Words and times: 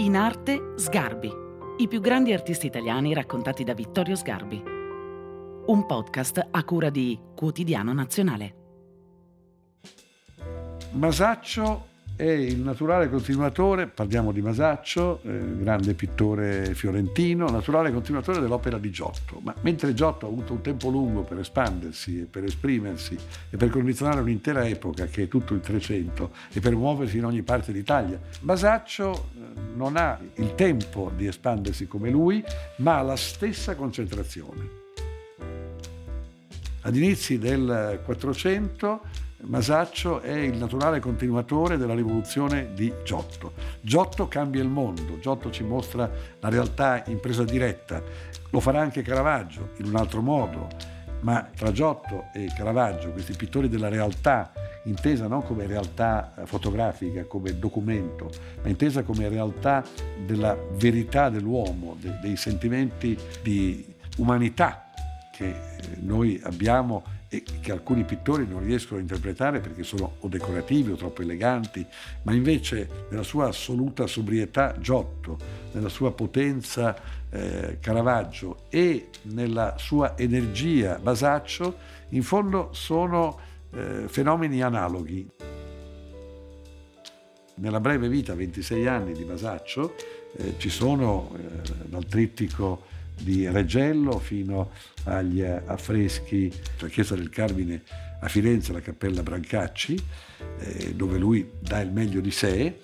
In 0.00 0.16
arte 0.16 0.72
Sgarbi, 0.76 1.30
i 1.76 1.86
più 1.86 2.00
grandi 2.00 2.32
artisti 2.32 2.64
italiani 2.64 3.12
raccontati 3.12 3.64
da 3.64 3.74
Vittorio 3.74 4.16
Sgarbi. 4.16 4.62
Un 5.66 5.84
podcast 5.86 6.48
a 6.50 6.64
cura 6.64 6.88
di 6.88 7.20
Quotidiano 7.36 7.92
Nazionale. 7.92 8.54
Masaccio 10.92 11.88
è 12.20 12.30
il 12.32 12.58
naturale 12.58 13.08
continuatore, 13.08 13.86
parliamo 13.86 14.30
di 14.30 14.42
Masaccio, 14.42 15.22
eh, 15.22 15.56
grande 15.56 15.94
pittore 15.94 16.74
fiorentino, 16.74 17.48
naturale 17.48 17.90
continuatore 17.90 18.40
dell'opera 18.40 18.76
di 18.76 18.90
Giotto. 18.90 19.40
Ma 19.42 19.54
mentre 19.62 19.94
Giotto 19.94 20.26
ha 20.26 20.28
avuto 20.28 20.52
un 20.52 20.60
tempo 20.60 20.90
lungo 20.90 21.22
per 21.22 21.38
espandersi 21.38 22.20
e 22.20 22.24
per 22.24 22.44
esprimersi 22.44 23.16
e 23.48 23.56
per 23.56 23.70
condizionare 23.70 24.20
un'intera 24.20 24.68
epoca 24.68 25.06
che 25.06 25.22
è 25.22 25.28
tutto 25.28 25.54
il 25.54 25.60
Trecento 25.60 26.32
e 26.52 26.60
per 26.60 26.76
muoversi 26.76 27.16
in 27.16 27.24
ogni 27.24 27.40
parte 27.40 27.72
d'Italia, 27.72 28.20
Masaccio 28.40 29.12
eh, 29.12 29.60
non 29.74 29.96
ha 29.96 30.20
il 30.34 30.54
tempo 30.54 31.10
di 31.16 31.26
espandersi 31.26 31.86
come 31.86 32.10
lui, 32.10 32.44
ma 32.76 32.98
ha 32.98 33.02
la 33.02 33.16
stessa 33.16 33.74
concentrazione. 33.74 34.68
Ad 36.82 36.94
inizi 36.94 37.38
del 37.38 38.00
400 38.04 39.28
Masaccio 39.42 40.20
è 40.20 40.36
il 40.36 40.56
naturale 40.56 41.00
continuatore 41.00 41.76
della 41.76 41.94
rivoluzione 41.94 42.72
di 42.74 42.92
Giotto. 43.04 43.52
Giotto 43.80 44.28
cambia 44.28 44.62
il 44.62 44.68
mondo, 44.68 45.18
Giotto 45.18 45.50
ci 45.50 45.64
mostra 45.64 46.10
la 46.38 46.48
realtà 46.48 47.02
in 47.06 47.20
presa 47.20 47.44
diretta, 47.44 48.02
lo 48.50 48.60
farà 48.60 48.80
anche 48.80 49.02
Caravaggio 49.02 49.70
in 49.78 49.86
un 49.86 49.96
altro 49.96 50.20
modo, 50.20 50.68
ma 51.20 51.48
tra 51.56 51.72
Giotto 51.72 52.26
e 52.34 52.52
Caravaggio, 52.54 53.12
questi 53.12 53.34
pittori 53.34 53.68
della 53.68 53.88
realtà, 53.88 54.52
intesa 54.84 55.26
non 55.26 55.42
come 55.42 55.66
realtà 55.66 56.32
fotografica, 56.44 57.24
come 57.24 57.58
documento, 57.58 58.30
ma 58.62 58.68
intesa 58.68 59.02
come 59.02 59.28
realtà 59.28 59.82
della 60.24 60.56
verità 60.72 61.30
dell'uomo, 61.30 61.96
dei 61.98 62.36
sentimenti 62.36 63.18
di 63.42 63.94
umanità 64.18 64.90
che 65.32 65.69
noi 66.00 66.40
abbiamo 66.44 67.04
e 67.32 67.44
che 67.60 67.70
alcuni 67.70 68.02
pittori 68.02 68.44
non 68.44 68.64
riescono 68.64 68.98
a 68.98 69.02
interpretare 69.02 69.60
perché 69.60 69.84
sono 69.84 70.16
o 70.18 70.28
decorativi 70.28 70.90
o 70.90 70.96
troppo 70.96 71.22
eleganti, 71.22 71.86
ma 72.22 72.32
invece 72.32 73.06
nella 73.08 73.22
sua 73.22 73.48
assoluta 73.48 74.08
sobrietà 74.08 74.74
Giotto, 74.80 75.38
nella 75.72 75.88
sua 75.88 76.12
potenza 76.12 76.96
eh, 77.30 77.78
Caravaggio 77.80 78.64
e 78.68 79.10
nella 79.22 79.76
sua 79.78 80.18
energia 80.18 80.98
Basaccio, 80.98 81.76
in 82.08 82.24
fondo 82.24 82.70
sono 82.72 83.38
eh, 83.72 84.08
fenomeni 84.08 84.60
analoghi. 84.60 85.28
Nella 87.54 87.78
breve 87.78 88.08
vita, 88.08 88.34
26 88.34 88.86
anni 88.88 89.12
di 89.12 89.22
Basaccio, 89.22 89.94
eh, 90.36 90.54
ci 90.58 90.68
sono 90.68 91.30
eh, 91.36 91.86
dal 91.86 92.06
trittico 92.06 92.98
di 93.20 93.48
Reggello 93.48 94.18
fino 94.18 94.70
agli 95.04 95.42
affreschi 95.42 96.52
la 96.80 96.88
Chiesa 96.88 97.14
del 97.14 97.28
Carmine 97.30 97.82
a 98.20 98.28
Firenze, 98.28 98.72
la 98.72 98.80
Cappella 98.80 99.22
Brancacci, 99.22 99.98
eh, 100.58 100.94
dove 100.94 101.18
lui 101.18 101.50
dà 101.58 101.80
il 101.80 101.90
meglio 101.90 102.20
di 102.20 102.30
sé 102.30 102.60
e, 102.60 102.76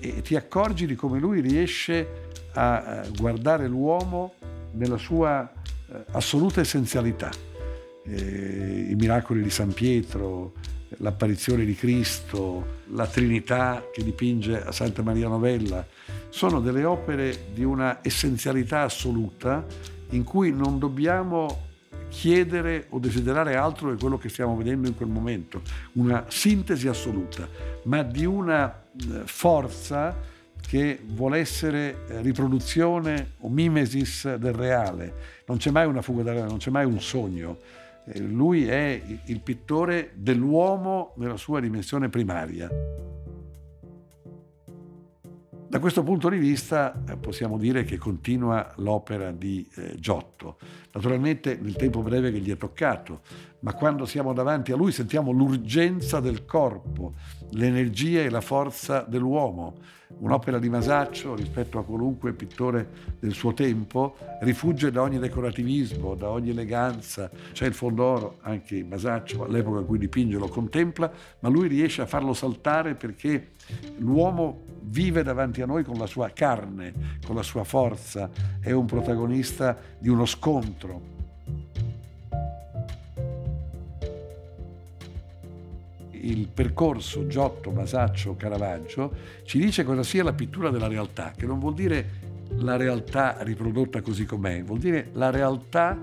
e 0.00 0.22
ti 0.22 0.36
accorgi 0.36 0.86
di 0.86 0.94
come 0.94 1.18
lui 1.18 1.40
riesce 1.40 2.30
a 2.54 3.06
guardare 3.16 3.66
l'uomo 3.66 4.34
nella 4.72 4.98
sua 4.98 5.50
eh, 5.90 6.04
assoluta 6.12 6.60
essenzialità. 6.60 7.30
Eh, 8.04 8.86
I 8.90 8.94
miracoli 8.94 9.42
di 9.42 9.50
San 9.50 9.72
Pietro, 9.72 10.54
l'apparizione 10.98 11.64
di 11.64 11.74
Cristo, 11.74 12.80
la 12.88 13.06
Trinità 13.06 13.84
che 13.92 14.02
dipinge 14.02 14.62
a 14.62 14.72
Santa 14.72 15.02
Maria 15.02 15.28
Novella, 15.28 15.86
sono 16.28 16.60
delle 16.60 16.84
opere 16.84 17.46
di 17.52 17.64
una 17.64 17.98
essenzialità 18.02 18.82
assoluta 18.82 19.64
in 20.10 20.24
cui 20.24 20.52
non 20.52 20.78
dobbiamo 20.78 21.70
chiedere 22.08 22.86
o 22.90 22.98
desiderare 22.98 23.56
altro 23.56 23.90
che 23.90 23.96
quello 23.96 24.18
che 24.18 24.28
stiamo 24.28 24.54
vedendo 24.54 24.86
in 24.86 24.94
quel 24.94 25.08
momento, 25.08 25.62
una 25.92 26.26
sintesi 26.28 26.86
assoluta, 26.86 27.48
ma 27.84 28.02
di 28.02 28.26
una 28.26 28.82
eh, 28.94 29.22
forza 29.24 30.30
che 30.60 31.00
vuole 31.04 31.38
essere 31.38 32.04
eh, 32.08 32.20
riproduzione 32.20 33.32
o 33.40 33.48
mimesis 33.48 34.34
del 34.36 34.52
reale. 34.52 35.14
Non 35.46 35.56
c'è 35.56 35.70
mai 35.70 35.86
una 35.86 36.02
fuga 36.02 36.22
dal 36.22 36.34
reale, 36.34 36.48
non 36.48 36.58
c'è 36.58 36.70
mai 36.70 36.84
un 36.84 37.00
sogno. 37.00 37.58
Lui 38.16 38.66
è 38.66 39.00
il 39.26 39.40
pittore 39.40 40.12
dell'uomo 40.14 41.14
nella 41.16 41.36
sua 41.36 41.60
dimensione 41.60 42.08
primaria. 42.08 42.68
Da 45.72 45.78
questo 45.78 46.02
punto 46.02 46.28
di 46.28 46.36
vista 46.36 47.02
eh, 47.08 47.16
possiamo 47.16 47.56
dire 47.56 47.84
che 47.84 47.96
continua 47.96 48.74
l'opera 48.76 49.32
di 49.32 49.66
eh, 49.76 49.94
Giotto, 49.98 50.58
naturalmente 50.92 51.56
nel 51.58 51.76
tempo 51.76 52.02
breve 52.02 52.30
che 52.30 52.40
gli 52.40 52.50
è 52.50 52.58
toccato, 52.58 53.22
ma 53.60 53.72
quando 53.72 54.04
siamo 54.04 54.34
davanti 54.34 54.72
a 54.72 54.76
lui 54.76 54.92
sentiamo 54.92 55.30
l'urgenza 55.30 56.20
del 56.20 56.44
corpo, 56.44 57.14
l'energia 57.52 58.20
e 58.20 58.28
la 58.28 58.42
forza 58.42 59.06
dell'uomo. 59.08 59.76
Un'opera 60.18 60.58
di 60.58 60.68
Masaccio 60.68 61.34
rispetto 61.34 61.78
a 61.78 61.84
qualunque 61.84 62.32
pittore 62.32 63.14
del 63.18 63.32
suo 63.32 63.52
tempo 63.52 64.16
rifugge 64.40 64.90
da 64.90 65.02
ogni 65.02 65.18
decorativismo, 65.18 66.14
da 66.14 66.30
ogni 66.30 66.50
eleganza. 66.50 67.30
C'è 67.52 67.66
il 67.66 67.74
fondoro, 67.74 68.38
anche 68.42 68.84
Masaccio 68.84 69.44
all'epoca 69.44 69.80
in 69.80 69.86
cui 69.86 69.98
dipinge 69.98 70.38
lo 70.38 70.48
contempla, 70.48 71.10
ma 71.40 71.48
lui 71.48 71.68
riesce 71.68 72.02
a 72.02 72.06
farlo 72.06 72.32
saltare 72.34 72.94
perché 72.94 73.50
l'uomo 73.98 74.62
vive 74.82 75.22
davanti 75.22 75.62
a 75.62 75.66
noi 75.66 75.84
con 75.84 75.96
la 75.98 76.06
sua 76.06 76.30
carne, 76.30 76.92
con 77.26 77.34
la 77.34 77.42
sua 77.42 77.64
forza, 77.64 78.30
è 78.60 78.70
un 78.70 78.86
protagonista 78.86 79.76
di 79.98 80.08
uno 80.08 80.24
scontro. 80.24 81.21
Il 86.24 86.46
percorso 86.46 87.26
Giotto, 87.26 87.72
Masaccio, 87.72 88.36
Caravaggio 88.36 89.12
ci 89.44 89.58
dice 89.58 89.82
cosa 89.82 90.04
sia 90.04 90.22
la 90.22 90.32
pittura 90.32 90.70
della 90.70 90.86
realtà, 90.86 91.32
che 91.36 91.46
non 91.46 91.58
vuol 91.58 91.74
dire 91.74 92.30
la 92.58 92.76
realtà 92.76 93.38
riprodotta 93.40 94.00
così 94.02 94.24
com'è, 94.24 94.62
vuol 94.62 94.78
dire 94.78 95.08
la 95.14 95.30
realtà 95.30 95.98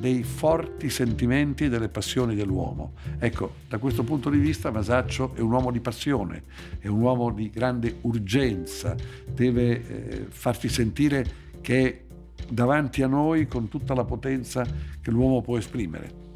dei 0.00 0.22
forti 0.22 0.88
sentimenti 0.88 1.64
e 1.64 1.68
delle 1.68 1.90
passioni 1.90 2.34
dell'uomo. 2.34 2.92
Ecco, 3.18 3.52
da 3.68 3.76
questo 3.76 4.04
punto 4.04 4.30
di 4.30 4.38
vista 4.38 4.70
Masaccio 4.70 5.34
è 5.34 5.40
un 5.40 5.52
uomo 5.52 5.70
di 5.70 5.80
passione, 5.80 6.44
è 6.78 6.86
un 6.86 7.00
uomo 7.02 7.30
di 7.30 7.50
grande 7.50 7.96
urgenza, 8.02 8.96
deve 9.30 9.70
eh, 9.70 10.26
farti 10.28 10.68
sentire 10.68 11.26
che 11.60 11.84
è 11.84 12.00
davanti 12.48 13.02
a 13.02 13.06
noi 13.06 13.46
con 13.46 13.68
tutta 13.68 13.92
la 13.92 14.04
potenza 14.04 14.66
che 15.00 15.10
l'uomo 15.10 15.42
può 15.42 15.58
esprimere. 15.58 16.26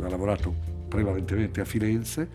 Ha 0.00 0.08
lavorato 0.08 0.71
prevalentemente 0.92 1.62
a 1.62 1.64
Firenze, 1.64 2.28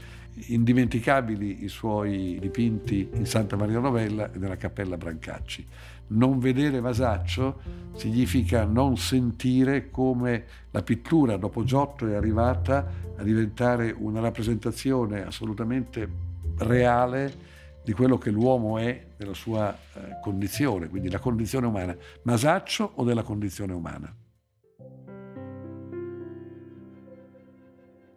indimenticabili 0.48 1.64
i 1.64 1.68
suoi 1.68 2.38
dipinti 2.40 3.08
in 3.14 3.28
Santa 3.28 3.56
Maria 3.56 3.78
Novella 3.78 4.32
e 4.32 4.40
nella 4.40 4.58
Cappella 4.58 4.98
Brancacci 4.98 5.66
non 6.08 6.40
vedere 6.40 6.80
Masaccio 6.80 7.60
significa 7.96 8.64
non 8.64 8.98
sentire 8.98 9.90
come 9.90 10.46
la 10.72 10.82
pittura 10.82 11.38
dopo 11.38 11.64
Giotto 11.64 12.08
è 12.08 12.16
arrivata 12.16 12.88
a 13.16 13.24
diventare 13.24 13.94
una 13.96 14.22
rappresentazione 14.22 15.26
assolutamente 15.26 16.10
reale 16.58 17.46
di 17.84 17.94
quello 17.94 18.18
che 18.18 18.32
l'uomo 18.32 18.78
è 18.78 19.06
nella 19.18 19.34
sua 19.34 19.74
eh, 19.74 20.20
condizione, 20.22 20.88
quindi 20.88 21.10
la 21.10 21.20
condizione 21.20 21.68
umana. 21.68 21.96
Masaccio 22.24 22.92
o 22.96 23.04
della 23.04 23.24
condizione 23.24 23.74
umana? 23.74 24.14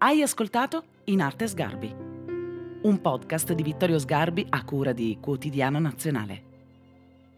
Hai 0.03 0.23
ascoltato 0.23 0.85
In 1.05 1.21
Arte 1.21 1.47
Sgarbi, 1.47 1.95
un 2.85 3.01
podcast 3.03 3.53
di 3.53 3.63
Vittorio 3.63 3.99
Sgarbi 3.99 4.47
a 4.49 4.65
cura 4.65 4.95
di 4.95 5.19
Quotidiano 5.21 5.79
Nazionale. 5.79 6.43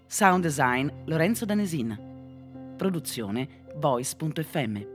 Sound 0.07 0.45
design 0.45 0.89
Lorenzo 1.07 1.45
Danesin. 1.45 2.75
Produzione 2.77 3.65
voice.fm. 3.75 4.92